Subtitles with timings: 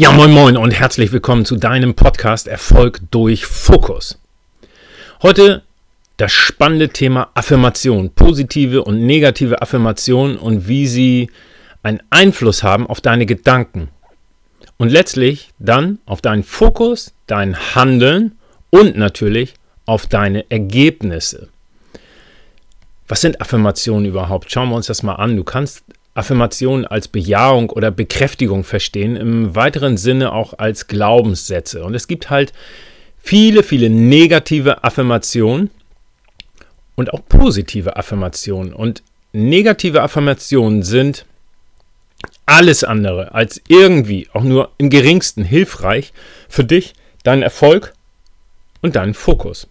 [0.00, 4.18] Ja, moin moin und herzlich willkommen zu deinem Podcast Erfolg durch Fokus.
[5.20, 5.62] Heute
[6.16, 11.30] das spannende Thema Affirmation, positive und negative Affirmation und wie sie
[11.82, 13.90] einen Einfluss haben auf deine Gedanken
[14.78, 18.38] und letztlich dann auf deinen Fokus, dein Handeln
[18.70, 19.52] und natürlich
[19.84, 21.50] auf deine Ergebnisse.
[23.06, 24.50] Was sind Affirmationen überhaupt?
[24.50, 25.36] Schauen wir uns das mal an.
[25.36, 31.84] Du kannst Affirmationen als Bejahung oder Bekräftigung verstehen, im weiteren Sinne auch als Glaubenssätze.
[31.84, 32.52] Und es gibt halt
[33.18, 35.70] viele, viele negative Affirmationen
[36.96, 38.72] und auch positive Affirmationen.
[38.72, 41.26] Und negative Affirmationen sind
[42.44, 46.12] alles andere als irgendwie auch nur im geringsten hilfreich
[46.48, 47.94] für dich, deinen Erfolg
[48.82, 49.68] und deinen Fokus.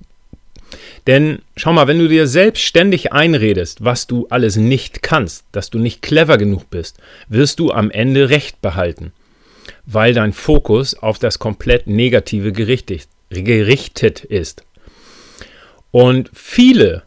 [1.07, 5.69] Denn schau mal, wenn du dir selbst ständig einredest, was du alles nicht kannst, dass
[5.69, 9.11] du nicht clever genug bist, wirst du am Ende Recht behalten,
[9.85, 14.63] weil dein Fokus auf das komplett Negative gerichtet, gerichtet ist.
[15.91, 17.03] Und viele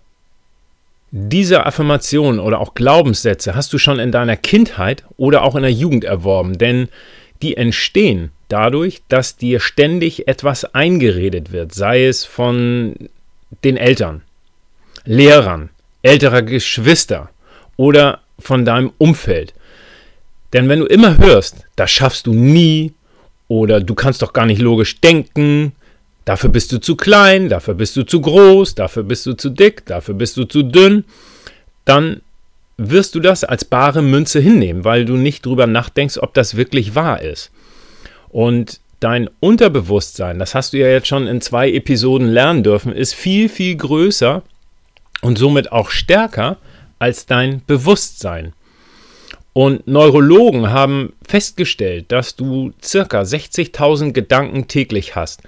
[1.12, 5.72] dieser Affirmationen oder auch Glaubenssätze hast du schon in deiner Kindheit oder auch in der
[5.72, 6.88] Jugend erworben, denn
[7.42, 12.94] die entstehen dadurch, dass dir ständig etwas eingeredet wird, sei es von
[13.64, 14.22] den Eltern,
[15.04, 15.70] Lehrern,
[16.02, 17.30] älterer Geschwister
[17.76, 19.54] oder von deinem Umfeld.
[20.52, 22.92] Denn wenn du immer hörst, das schaffst du nie
[23.48, 25.72] oder du kannst doch gar nicht logisch denken,
[26.24, 29.86] dafür bist du zu klein, dafür bist du zu groß, dafür bist du zu dick,
[29.86, 31.04] dafür bist du zu dünn,
[31.84, 32.20] dann
[32.76, 36.94] wirst du das als bare Münze hinnehmen, weil du nicht drüber nachdenkst, ob das wirklich
[36.94, 37.50] wahr ist.
[38.28, 43.14] Und dein Unterbewusstsein, das hast du ja jetzt schon in zwei Episoden lernen dürfen, ist
[43.14, 44.42] viel, viel größer
[45.22, 46.58] und somit auch stärker
[46.98, 48.52] als dein Bewusstsein.
[49.52, 55.42] Und Neurologen haben festgestellt, dass du circa 60.000 Gedanken täglich hast.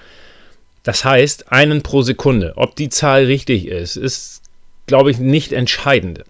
[0.83, 2.53] Das heißt, einen pro Sekunde.
[2.57, 4.43] Ob die Zahl richtig ist, ist,
[4.87, 6.25] glaube ich, nicht entscheidend.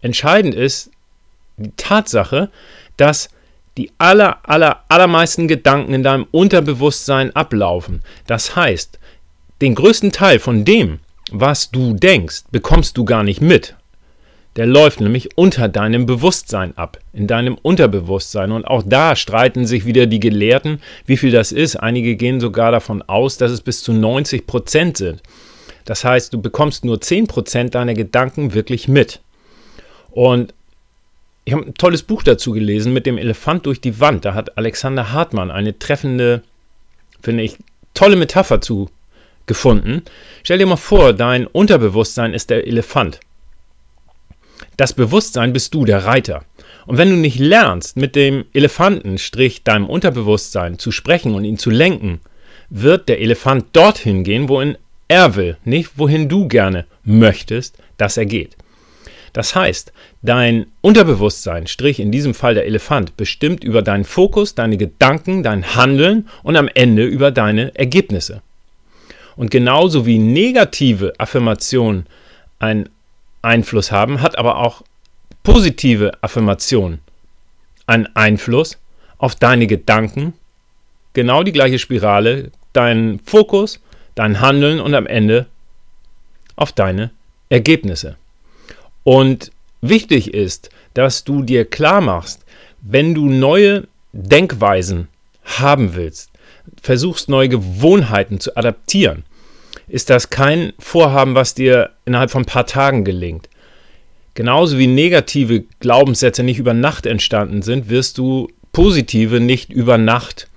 [0.00, 0.90] Entscheidend ist
[1.58, 2.50] die Tatsache,
[2.96, 3.28] dass
[3.78, 8.02] die aller, aller, allermeisten Gedanken in deinem Unterbewusstsein ablaufen.
[8.26, 8.98] Das heißt,
[9.60, 10.98] den größten Teil von dem,
[11.30, 13.76] was du denkst, bekommst du gar nicht mit.
[14.56, 18.52] Der läuft nämlich unter deinem Bewusstsein ab, in deinem Unterbewusstsein.
[18.52, 21.76] Und auch da streiten sich wieder die Gelehrten, wie viel das ist.
[21.76, 25.22] Einige gehen sogar davon aus, dass es bis zu 90 Prozent sind.
[25.86, 29.20] Das heißt, du bekommst nur 10 Prozent deiner Gedanken wirklich mit.
[30.10, 30.52] Und
[31.44, 34.24] ich habe ein tolles Buch dazu gelesen mit dem Elefant durch die Wand.
[34.24, 36.42] Da hat Alexander Hartmann eine treffende,
[37.20, 37.56] finde ich,
[37.94, 38.90] tolle Metapher zu
[39.46, 40.02] gefunden.
[40.44, 43.18] Stell dir mal vor, dein Unterbewusstsein ist der Elefant.
[44.76, 46.44] Das Bewusstsein bist du, der Reiter.
[46.86, 51.58] Und wenn du nicht lernst, mit dem Elefanten, strich deinem Unterbewusstsein zu sprechen und ihn
[51.58, 52.20] zu lenken,
[52.70, 54.78] wird der Elefant dorthin gehen, wohin
[55.08, 58.56] er will, nicht wohin du gerne möchtest, dass er geht.
[59.32, 64.76] Das heißt, dein Unterbewusstsein, Strich in diesem Fall der Elefant, bestimmt über deinen Fokus, deine
[64.76, 68.42] Gedanken, dein Handeln und am Ende über deine Ergebnisse.
[69.36, 72.06] Und genauso wie negative Affirmationen
[72.58, 72.90] einen
[73.40, 74.82] Einfluss haben, hat aber auch
[75.42, 77.00] positive Affirmationen
[77.86, 78.78] einen Einfluss
[79.18, 80.34] auf deine Gedanken,
[81.14, 83.80] genau die gleiche Spirale, deinen Fokus,
[84.14, 85.46] dein Handeln und am Ende
[86.56, 87.10] auf deine
[87.48, 88.16] Ergebnisse.
[89.04, 92.44] Und wichtig ist, dass du dir klar machst,
[92.80, 95.08] wenn du neue Denkweisen
[95.44, 96.30] haben willst,
[96.80, 99.24] versuchst neue Gewohnheiten zu adaptieren,
[99.88, 103.48] ist das kein Vorhaben, was dir innerhalb von ein paar Tagen gelingt.
[104.34, 110.48] Genauso wie negative Glaubenssätze nicht über Nacht entstanden sind, wirst du positive nicht über Nacht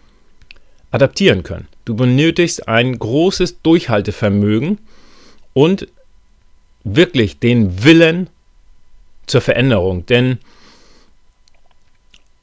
[0.91, 1.67] adaptieren können.
[1.83, 4.79] Du benötigst ein großes Durchhaltevermögen
[5.53, 5.87] und
[6.85, 8.29] wirklich den Willen,
[9.25, 10.05] zur Veränderung.
[10.05, 10.39] Denn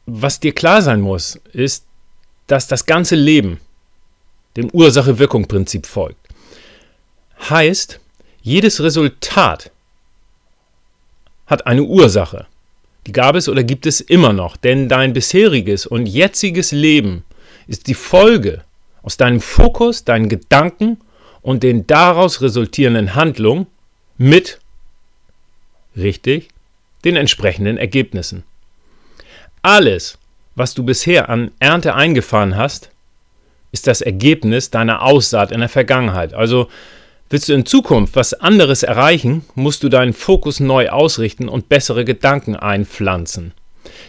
[0.06, 1.84] was dir klar sein muss, ist,
[2.46, 3.60] dass das ganze Leben
[4.56, 6.28] dem Ursache-Wirkung-Prinzip folgt.
[7.48, 8.00] Heißt,
[8.42, 9.70] jedes Resultat
[11.46, 12.46] hat eine Ursache.
[13.06, 17.24] Die gab es oder gibt es immer noch, denn dein bisheriges und jetziges Leben
[17.66, 18.64] ist die Folge
[19.02, 20.98] aus deinem Fokus, deinen Gedanken
[21.40, 23.66] und den daraus resultierenden Handlungen
[24.18, 24.60] mit,
[25.96, 26.48] richtig,
[27.04, 28.44] den entsprechenden Ergebnissen.
[29.62, 30.18] Alles,
[30.54, 32.90] was du bisher an Ernte eingefahren hast,
[33.72, 36.34] ist das Ergebnis deiner Aussaat in der Vergangenheit.
[36.34, 36.68] Also
[37.30, 42.04] willst du in Zukunft was anderes erreichen, musst du deinen Fokus neu ausrichten und bessere
[42.04, 43.54] Gedanken einpflanzen.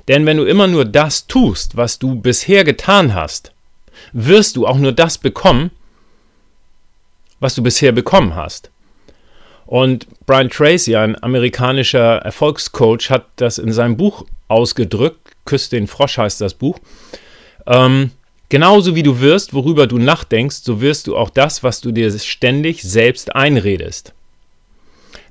[0.08, 3.54] Denn wenn du immer nur das tust, was du bisher getan hast,
[4.12, 5.72] wirst du auch nur das bekommen,
[7.40, 8.70] was du bisher bekommen hast.
[9.66, 15.32] Und Brian Tracy, ein amerikanischer Erfolgscoach, hat das in seinem Buch ausgedrückt.
[15.46, 16.80] Küss den Frosch heißt das Buch.
[17.66, 18.12] Ähm,
[18.50, 22.12] genauso wie du wirst, worüber du nachdenkst, so wirst du auch das, was du dir
[22.20, 24.14] ständig selbst einredest.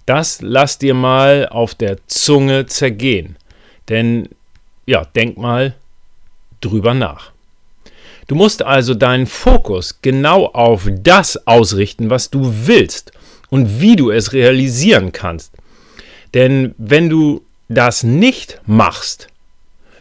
[0.07, 3.37] Das lass dir mal auf der Zunge zergehen.
[3.89, 4.29] Denn,
[4.87, 5.75] ja, denk mal
[6.61, 7.33] drüber nach.
[8.27, 13.13] Du musst also deinen Fokus genau auf das ausrichten, was du willst
[13.53, 15.53] und wie du es realisieren kannst.
[16.33, 19.29] Denn wenn du das nicht machst,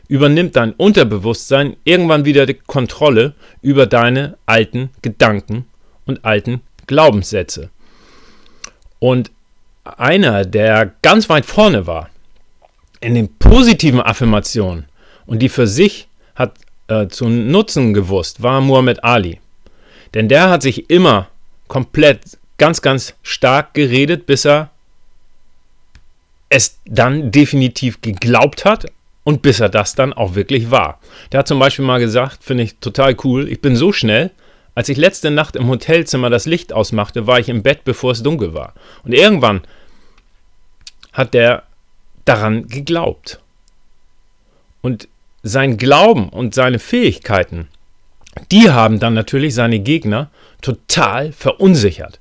[0.08, 5.66] übernimmt dein Unterbewusstsein irgendwann wieder die Kontrolle über deine alten Gedanken
[6.06, 7.70] und alten Glaubenssätze.
[9.00, 9.32] Und
[9.84, 12.10] einer, der ganz weit vorne war
[13.02, 14.86] in den positiven Affirmationen
[15.26, 16.54] und die für sich hat
[16.88, 19.42] äh, zu nutzen gewusst, war Muhammad Ali.
[20.14, 21.28] Denn der hat sich immer
[21.68, 22.22] komplett
[22.62, 24.70] ganz, ganz stark geredet, bis er
[26.50, 28.86] es dann definitiv geglaubt hat
[29.24, 31.00] und bis er das dann auch wirklich war.
[31.32, 34.30] Der hat zum Beispiel mal gesagt, finde ich total cool, ich bin so schnell,
[34.76, 38.22] als ich letzte Nacht im Hotelzimmer das Licht ausmachte, war ich im Bett, bevor es
[38.22, 38.76] dunkel war.
[39.04, 39.62] Und irgendwann
[41.14, 41.64] hat der
[42.26, 43.40] daran geglaubt.
[44.82, 45.08] Und
[45.42, 47.70] sein Glauben und seine Fähigkeiten,
[48.52, 50.30] die haben dann natürlich seine Gegner
[50.62, 52.21] total verunsichert.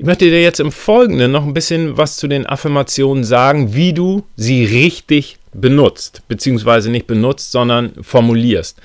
[0.00, 3.92] Ich möchte dir jetzt im Folgenden noch ein bisschen was zu den Affirmationen sagen, wie
[3.92, 8.80] du sie richtig benutzt, beziehungsweise nicht benutzt, sondern formulierst.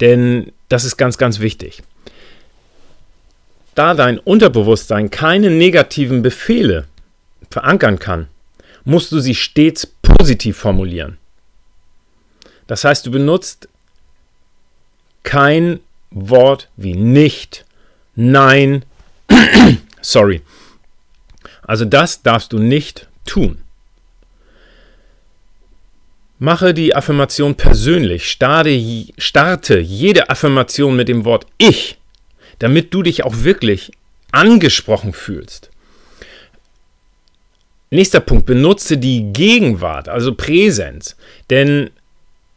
[0.00, 1.82] Denn das ist ganz, ganz wichtig.
[3.74, 6.84] Da dein Unterbewusstsein keine negativen Befehle
[7.50, 8.28] verankern kann,
[8.84, 11.16] musst du sie stets positiv formulieren.
[12.66, 13.66] Das heißt, du benutzt
[15.22, 15.80] kein
[16.10, 17.64] Wort wie nicht,
[18.14, 18.84] nein,
[20.02, 20.42] sorry.
[21.62, 23.62] Also das darfst du nicht tun.
[26.38, 28.30] Mache die Affirmation persönlich.
[28.30, 31.98] Starte, jede Affirmation mit dem Wort ich,
[32.58, 33.92] damit du dich auch wirklich
[34.32, 35.70] angesprochen fühlst.
[37.90, 41.16] Nächster Punkt, benutze die Gegenwart, also Präsenz,
[41.50, 41.90] denn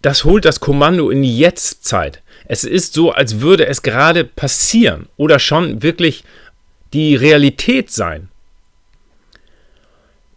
[0.04, 2.22] das holt das Kommando in die Jetztzeit.
[2.46, 6.24] Es ist so, als würde es gerade passieren oder schon wirklich
[6.94, 8.30] die Realität sein.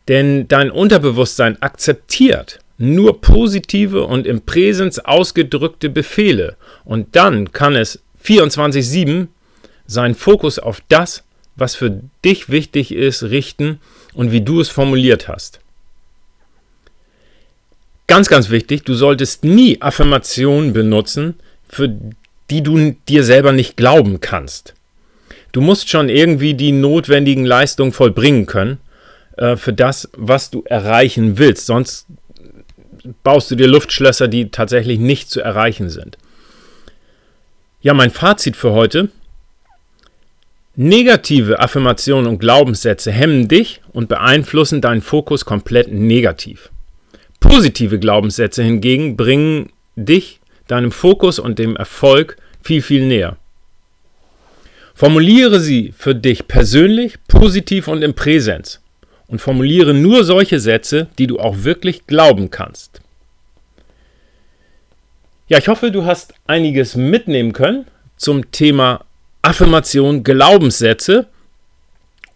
[0.09, 8.01] Denn dein Unterbewusstsein akzeptiert nur positive und im Präsens ausgedrückte Befehle und dann kann es
[8.23, 9.29] 24/7
[9.87, 11.23] seinen Fokus auf das,
[11.55, 13.81] was für dich wichtig ist, richten
[14.15, 15.61] und wie du es formuliert hast.
[18.09, 21.35] Ganz, ganz wichtig, du solltest nie Affirmationen benutzen,
[21.69, 21.89] für
[22.51, 24.75] die du dir selber nicht glauben kannst.
[25.57, 28.77] Du musst schon irgendwie die notwendigen Leistungen vollbringen können
[29.39, 31.65] äh, für das, was du erreichen willst.
[31.65, 32.09] Sonst
[33.23, 36.19] baust du dir Luftschlösser, die tatsächlich nicht zu erreichen sind.
[37.81, 39.09] Ja, mein Fazit für heute.
[40.75, 46.69] Negative Affirmationen und Glaubenssätze hemmen dich und beeinflussen deinen Fokus komplett negativ.
[47.41, 53.39] Positive Glaubenssätze hingegen bringen dich, deinem Fokus und dem Erfolg viel, viel näher.
[54.97, 58.81] Formuliere sie für dich persönlich, positiv und im Präsens
[59.27, 63.03] und formuliere nur solche Sätze, die du auch wirklich glauben kannst.
[65.49, 67.85] Ja, ich hoffe, du hast einiges mitnehmen können
[68.17, 69.05] zum Thema
[69.43, 71.27] Affirmation, Glaubenssätze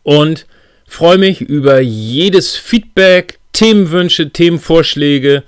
[0.02, 0.46] und
[0.86, 5.44] freue mich über jedes Feedback, Themenwünsche, Themenvorschläge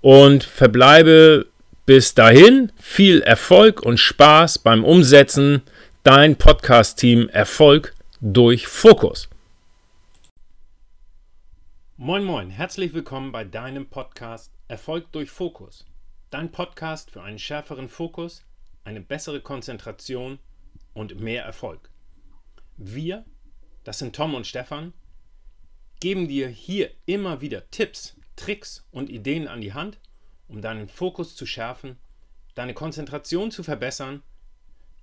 [0.00, 1.46] und verbleibe
[1.86, 5.62] bis dahin viel Erfolg und Spaß beim Umsetzen.
[6.06, 9.28] Dein Podcast-Team Erfolg durch Fokus.
[11.96, 15.84] Moin, moin, herzlich willkommen bei deinem Podcast Erfolg durch Fokus.
[16.30, 18.44] Dein Podcast für einen schärferen Fokus,
[18.84, 20.38] eine bessere Konzentration
[20.94, 21.90] und mehr Erfolg.
[22.76, 23.24] Wir,
[23.82, 24.92] das sind Tom und Stefan,
[25.98, 29.98] geben dir hier immer wieder Tipps, Tricks und Ideen an die Hand,
[30.46, 31.96] um deinen Fokus zu schärfen,
[32.54, 34.22] deine Konzentration zu verbessern,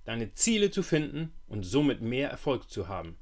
[0.04, 3.16] deine Ziele zu finden und somit mehr Erfolg zu haben.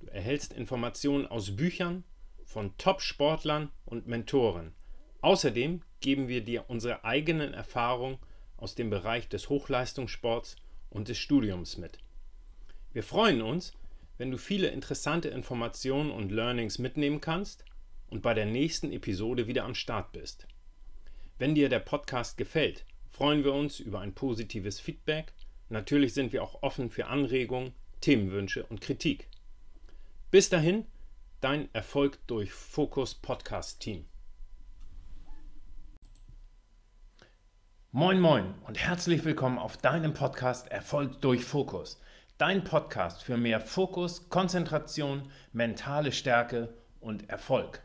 [0.00, 2.04] Du erhältst Informationen aus Büchern
[2.44, 4.72] von Top-Sportlern und Mentoren.
[5.20, 8.18] Außerdem geben wir dir unsere eigenen Erfahrungen
[8.56, 10.56] aus dem Bereich des Hochleistungssports
[10.90, 11.98] und des Studiums mit.
[12.92, 13.72] Wir freuen uns,
[14.18, 17.64] wenn du viele interessante Informationen und Learnings mitnehmen kannst
[18.08, 20.46] und bei der nächsten Episode wieder am Start bist.
[21.38, 25.32] Wenn dir der Podcast gefällt, freuen wir uns über ein positives Feedback.
[25.70, 29.28] Natürlich sind wir auch offen für Anregungen, Themenwünsche und Kritik.
[30.32, 30.84] Bis dahin,
[31.40, 34.04] dein Erfolg durch Fokus Podcast Team.
[37.92, 42.00] Moin moin und herzlich willkommen auf deinem Podcast Erfolg durch Fokus.
[42.36, 47.80] Dein Podcast für mehr Fokus, Konzentration, mentale Stärke und Erfolg.